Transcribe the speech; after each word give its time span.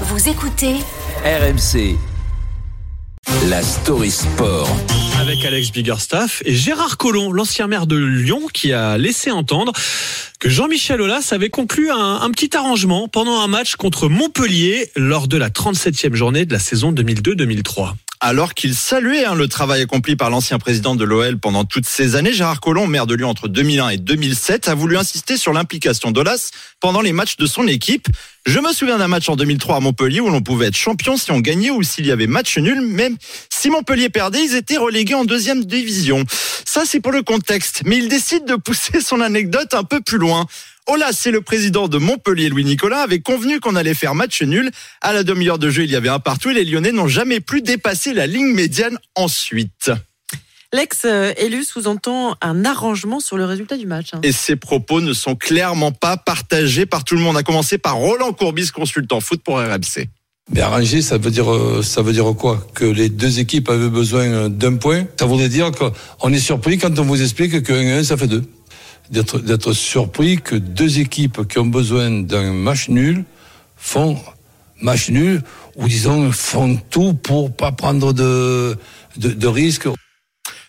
Vous 0.00 0.28
écoutez 0.28 0.74
RMC. 1.24 1.96
La 3.48 3.62
story 3.62 4.10
sport. 4.10 4.68
avec 5.20 5.44
Alex 5.44 5.70
Biggerstaff 5.70 6.42
et 6.44 6.52
Gérard 6.52 6.96
Collomb, 6.96 7.32
l'ancien 7.32 7.68
maire 7.68 7.86
de 7.86 7.96
Lyon, 7.96 8.40
qui 8.52 8.72
a 8.72 8.98
laissé 8.98 9.30
entendre 9.30 9.72
que 10.40 10.48
Jean-Michel 10.48 11.00
Aulas 11.00 11.28
avait 11.30 11.48
conclu 11.48 11.92
un, 11.92 12.20
un, 12.22 12.30
petit 12.32 12.56
arrangement 12.56 13.06
pendant 13.06 13.40
un 13.40 13.46
match 13.46 13.76
contre 13.76 14.08
Montpellier 14.08 14.90
lors 14.96 15.28
de 15.28 15.36
la 15.36 15.48
37e 15.48 16.14
journée 16.14 16.44
de 16.44 16.52
la 16.52 16.58
saison 16.58 16.92
2002-2003 16.92 17.92
alors 18.24 18.54
qu'il 18.54 18.74
saluait 18.74 19.26
hein, 19.26 19.34
le 19.34 19.48
travail 19.48 19.82
accompli 19.82 20.16
par 20.16 20.30
l'ancien 20.30 20.58
président 20.58 20.96
de 20.96 21.04
l'OL 21.04 21.38
pendant 21.38 21.66
toutes 21.66 21.84
ces 21.84 22.16
années. 22.16 22.32
Gérard 22.32 22.60
Collomb, 22.60 22.86
maire 22.86 23.06
de 23.06 23.14
Lyon 23.14 23.28
entre 23.28 23.48
2001 23.48 23.90
et 23.90 23.96
2007, 23.98 24.66
a 24.68 24.74
voulu 24.74 24.96
insister 24.96 25.36
sur 25.36 25.52
l'implication 25.52 26.10
d'Olas 26.10 26.48
pendant 26.80 27.02
les 27.02 27.12
matchs 27.12 27.36
de 27.36 27.44
son 27.44 27.68
équipe. 27.68 28.08
Je 28.46 28.58
me 28.60 28.72
souviens 28.72 28.96
d'un 28.96 29.08
match 29.08 29.28
en 29.28 29.36
2003 29.36 29.76
à 29.76 29.80
Montpellier 29.80 30.20
où 30.20 30.30
l'on 30.30 30.40
pouvait 30.40 30.68
être 30.68 30.76
champion 30.76 31.18
si 31.18 31.32
on 31.32 31.40
gagnait 31.40 31.68
ou 31.68 31.82
s'il 31.82 32.06
y 32.06 32.12
avait 32.12 32.26
match 32.26 32.56
nul. 32.56 32.80
Même 32.80 33.18
si 33.50 33.68
Montpellier 33.68 34.08
perdait, 34.08 34.42
ils 34.42 34.54
étaient 34.54 34.78
relégués 34.78 35.14
en 35.14 35.26
deuxième 35.26 35.62
division. 35.62 36.24
Ça, 36.74 36.82
c'est 36.84 36.98
pour 36.98 37.12
le 37.12 37.22
contexte. 37.22 37.82
Mais 37.84 37.98
il 37.98 38.08
décide 38.08 38.46
de 38.46 38.56
pousser 38.56 39.00
son 39.00 39.20
anecdote 39.20 39.74
un 39.74 39.84
peu 39.84 40.00
plus 40.00 40.18
loin. 40.18 40.44
Olas, 40.88 41.12
c'est 41.12 41.30
le 41.30 41.40
président 41.40 41.86
de 41.86 41.98
Montpellier, 41.98 42.48
Louis 42.48 42.64
Nicolas, 42.64 43.02
avait 43.02 43.20
convenu 43.20 43.60
qu'on 43.60 43.76
allait 43.76 43.94
faire 43.94 44.16
match 44.16 44.42
nul. 44.42 44.72
À 45.00 45.12
la 45.12 45.22
demi-heure 45.22 45.60
de 45.60 45.70
jeu, 45.70 45.84
il 45.84 45.92
y 45.92 45.94
avait 45.94 46.08
un 46.08 46.18
partout 46.18 46.50
et 46.50 46.54
les 46.54 46.64
Lyonnais 46.64 46.90
n'ont 46.90 47.06
jamais 47.06 47.38
plus 47.38 47.62
dépassé 47.62 48.12
la 48.12 48.26
ligne 48.26 48.52
médiane 48.52 48.98
ensuite. 49.14 49.92
L'ex-élu 50.72 51.62
sous-entend 51.62 52.34
un 52.40 52.64
arrangement 52.64 53.20
sur 53.20 53.36
le 53.36 53.44
résultat 53.44 53.76
du 53.76 53.86
match. 53.86 54.08
Hein. 54.12 54.18
Et 54.24 54.32
ces 54.32 54.56
propos 54.56 55.00
ne 55.00 55.12
sont 55.12 55.36
clairement 55.36 55.92
pas 55.92 56.16
partagés 56.16 56.86
par 56.86 57.04
tout 57.04 57.14
le 57.14 57.20
monde, 57.20 57.36
à 57.36 57.44
commencer 57.44 57.78
par 57.78 57.94
Roland 57.94 58.32
Courbis, 58.32 58.72
consultant 58.72 59.20
foot 59.20 59.40
pour 59.44 59.60
RMC. 59.60 60.08
Mais 60.52 60.60
arranger, 60.60 61.00
ça 61.00 61.16
veut 61.16 61.30
dire 61.30 61.46
ça 61.82 62.02
veut 62.02 62.12
dire 62.12 62.32
quoi? 62.36 62.66
Que 62.74 62.84
les 62.84 63.08
deux 63.08 63.40
équipes 63.40 63.70
avaient 63.70 63.88
besoin 63.88 64.48
d'un 64.50 64.76
point? 64.76 65.04
Ça 65.18 65.26
voudrait 65.26 65.48
dire 65.48 65.70
qu'on 65.72 66.32
est 66.32 66.38
surpris 66.38 66.78
quand 66.78 66.98
on 66.98 67.02
vous 67.04 67.22
explique 67.22 67.62
que 67.62 67.72
1 67.72 67.98
1 68.00 68.04
ça 68.04 68.16
fait 68.16 68.26
2 68.26 68.44
d'être 69.10 69.38
d'être 69.38 69.72
surpris 69.72 70.38
que 70.38 70.54
deux 70.54 70.98
équipes 70.98 71.46
qui 71.48 71.58
ont 71.58 71.66
besoin 71.66 72.10
d'un 72.10 72.52
match 72.52 72.88
nul 72.88 73.24
font 73.76 74.18
match 74.80 75.10
nul 75.10 75.42
ou 75.76 75.88
disons 75.88 76.30
font 76.30 76.78
tout 76.90 77.14
pour 77.14 77.54
pas 77.54 77.72
prendre 77.72 78.12
de 78.12 78.76
de, 79.16 79.30
de 79.30 79.46
risques. 79.46 79.88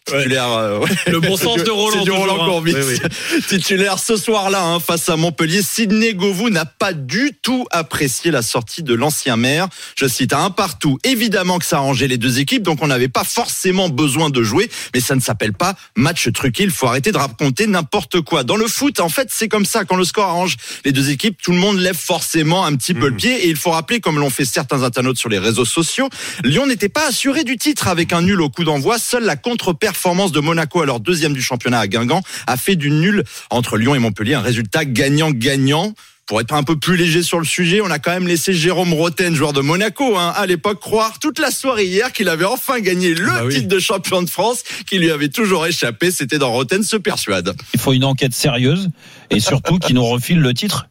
Titulaire, 0.06 0.52
euh, 0.52 0.80
ouais. 0.80 0.90
Le 1.12 1.20
bon 1.20 1.36
sens 1.36 1.64
de 1.64 1.72
Roland. 1.72 1.98
C'est 2.00 2.04
du 2.04 2.12
Roland 2.12 2.34
toujours, 2.34 2.46
Courbis. 2.52 2.76
hein. 2.76 2.80
Oui, 2.88 3.00
oui. 3.34 3.42
Titulaire 3.48 3.98
ce 3.98 4.18
soir-là 4.18 4.64
hein, 4.64 4.80
face 4.80 5.10
à 5.10 5.16
Montpellier. 5.18 5.64
Sidney 5.64 6.14
Govou 6.14 6.50
n'a 6.52 6.66
pas 6.66 6.94
du 6.94 7.32
tout 7.42 7.66
apprécié 7.72 8.30
la 8.30 8.44
sortie 8.44 8.84
de 8.84 8.94
l'ancien 8.94 9.36
maire. 9.36 9.68
Je 9.96 10.06
cite 10.08 10.32
à 10.34 10.40
un 10.42 10.52
partout. 10.52 11.00
Évidemment 11.04 11.58
que 11.58 11.66
ça 11.66 11.78
arrangeait 11.78 12.08
les 12.08 12.18
deux 12.18 12.40
équipes, 12.40 12.62
donc 12.62 12.84
on 12.84 12.88
n'avait 12.88 13.08
pas 13.08 13.24
forcément 13.24 13.90
besoin 13.90 14.30
de 14.30 14.44
jouer, 14.44 14.70
mais 14.94 15.00
ça 15.00 15.16
ne 15.16 15.22
s'appelle 15.22 15.54
pas 15.54 15.76
match 15.96 16.32
truqué. 16.32 16.64
Il 16.64 16.72
faut 16.72 16.86
arrêter 16.86 17.12
de 17.12 17.18
raconter 17.18 17.66
n'importe 17.66 18.22
quoi. 18.22 18.44
Dans 18.44 18.58
le 18.58 18.68
foot, 18.68 19.00
en 19.00 19.10
fait, 19.10 19.30
c'est 19.32 19.48
comme 19.48 19.66
ça. 19.66 19.86
Quand 19.86 19.96
le 19.96 20.06
score 20.06 20.26
arrange 20.26 20.56
les 20.86 20.92
deux 20.92 21.10
équipes, 21.10 21.42
tout 21.42 21.52
le 21.52 21.58
monde 21.58 21.80
lève 21.80 21.98
forcément 21.98 22.64
un 22.66 22.76
petit 22.76 22.94
peu 22.94 23.10
le 23.10 23.16
pied. 23.16 23.46
Et 23.46 23.50
il 23.50 23.56
faut 23.56 23.72
rappeler, 23.72 24.00
comme 24.02 24.20
l'ont 24.20 24.30
fait 24.30 24.46
certains 24.46 24.84
internautes 24.84 25.18
sur 25.18 25.30
les 25.30 25.40
réseaux 25.40 25.66
sociaux, 25.66 26.10
Lyon 26.44 26.68
n'était 26.68 26.90
pas 26.90 27.08
assuré 27.08 27.44
du 27.44 27.58
titre 27.58 27.88
avec 27.88 28.14
un 28.14 28.22
nul 28.22 28.40
au 28.42 28.50
coup 28.50 28.64
d'envoi. 28.64 29.00
Seule 29.00 29.24
la 29.24 29.36
contre-performance 29.36 29.95
de 30.32 30.40
Monaco, 30.40 30.82
alors 30.82 31.00
deuxième 31.00 31.34
du 31.34 31.42
championnat 31.42 31.80
à 31.80 31.88
Guingamp, 31.88 32.22
a 32.48 32.58
fait 32.58 32.76
du 32.76 32.92
nul 32.92 33.24
entre 33.50 33.78
Lyon 33.78 33.96
et 33.96 34.00
Montpellier 34.00 34.36
un 34.36 34.42
résultat 34.42 34.86
gagnant-gagnant. 34.86 35.94
Pour 36.28 36.42
être 36.42 36.54
un 36.54 36.64
peu 36.64 36.76
plus 36.76 36.98
léger 36.98 37.22
sur 37.22 37.40
le 37.40 37.46
sujet, 37.46 37.82
on 37.82 37.92
a 37.92 38.00
quand 38.00 38.12
même 38.12 38.28
laissé 38.28 38.54
Jérôme 38.54 38.94
Roten, 38.94 39.36
joueur 39.36 39.54
de 39.54 39.62
Monaco, 39.62 40.18
hein, 40.18 40.34
à 40.36 40.48
l'époque, 40.48 40.80
croire 40.80 41.20
toute 41.20 41.38
la 41.38 41.52
soirée 41.52 41.86
hier 41.86 42.12
qu'il 42.12 42.30
avait 42.30 42.46
enfin 42.46 42.80
gagné 42.80 43.14
le 43.14 43.28
bah 43.28 43.44
oui. 43.46 43.54
titre 43.54 43.68
de 43.68 43.80
champion 43.80 44.24
de 44.24 44.30
France 44.30 44.64
qui 44.88 44.98
lui 44.98 45.12
avait 45.12 45.30
toujours 45.30 45.68
échappé. 45.68 46.10
C'était 46.10 46.40
dans 46.40 46.52
Roten 46.52 46.82
se 46.82 46.98
persuade. 46.98 47.56
Il 47.76 47.80
faut 47.80 47.94
une 47.94 48.06
enquête 48.06 48.34
sérieuse 48.34 48.90
et 49.30 49.40
surtout 49.40 49.78
qui 49.78 49.94
nous 49.94 50.06
refile 50.06 50.40
le 50.40 50.54
titre. 50.56 50.88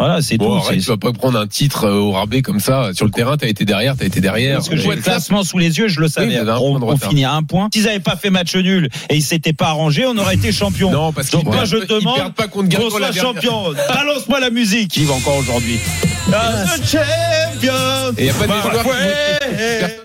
Voilà, 0.00 0.22
c'est 0.22 0.36
Bon, 0.38 0.46
tout. 0.46 0.52
arrête, 0.64 0.80
C'est- 0.80 0.84
tu 0.84 0.90
vas 0.90 0.96
pas 0.96 1.12
prendre 1.12 1.38
un 1.38 1.46
titre 1.46 1.84
euh, 1.84 1.94
au 1.94 2.12
rabais 2.12 2.42
comme 2.42 2.58
ça. 2.58 2.90
Sur 2.94 3.04
le 3.04 3.10
terrain, 3.10 3.36
t'as 3.36 3.46
été 3.48 3.64
derrière, 3.64 3.96
t'as 3.96 4.06
été 4.06 4.20
derrière. 4.20 4.56
Parce 4.56 4.68
que 4.68 4.76
j'ai 4.76 4.88
le 4.88 4.96
classement 4.96 5.44
sous 5.44 5.58
les 5.58 5.78
yeux, 5.78 5.88
je 5.88 6.00
le 6.00 6.08
savais. 6.08 6.40
on 6.40 6.78
de 6.78 6.84
on 6.84 6.96
finit 6.96 7.24
à 7.24 7.34
un 7.34 7.42
point. 7.42 7.68
S'ils 7.72 7.84
n'avaient 7.84 8.00
pas 8.00 8.16
fait 8.16 8.30
match 8.30 8.54
nul 8.56 8.88
et 9.08 9.16
ils 9.16 9.22
s'étaient 9.22 9.52
pas 9.52 9.68
arrangés, 9.68 10.06
on 10.06 10.16
aurait 10.16 10.34
été 10.34 10.52
champion. 10.52 10.90
Non, 10.90 11.12
parce 11.12 11.30
Donc 11.30 11.44
moi 11.44 11.64
je 11.64 11.76
demande 11.76 12.34
qu'on 12.36 12.90
soit 12.90 13.12
champion. 13.12 13.72
Balance-moi 13.88 14.40
la 14.40 14.50
musique. 14.50 14.90
Qui 14.90 15.04
va 15.04 15.14
encore 15.14 15.36
aujourd'hui 15.36 15.78
Ah, 16.32 16.64
the 16.64 16.84
champion. 16.86 18.14
Et 18.18 18.26
y 18.26 18.30
a 18.30 18.34
pas 18.34 18.46
joueurs 18.46 18.86
ouais. 18.86 19.96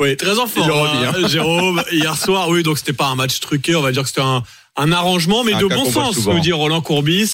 Oui, 0.00 0.16
très 0.16 0.38
en 0.38 0.46
forme. 0.46 0.70
Redit, 0.70 1.04
hein, 1.24 1.28
Jérôme, 1.28 1.82
hier 1.92 2.16
soir, 2.16 2.48
oui, 2.48 2.62
donc 2.62 2.78
c'était 2.78 2.92
pas 2.92 3.06
un 3.06 3.14
match 3.14 3.40
truqué, 3.40 3.74
on 3.76 3.82
va 3.82 3.92
dire 3.92 4.02
que 4.02 4.08
c'était 4.08 4.20
un, 4.20 4.42
un 4.76 4.92
arrangement, 4.92 5.42
mais 5.44 5.54
Un 5.54 5.58
de 5.60 5.66
bon 5.66 5.90
sens, 5.90 6.24
nous 6.26 6.40
dit 6.40 6.52
Roland 6.52 6.80
Courbis. 6.80 7.26